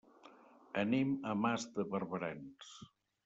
Anem 0.83 1.11
a 1.31 1.35
Mas 1.43 1.67
de 1.77 1.85
Barberans. 1.91 2.73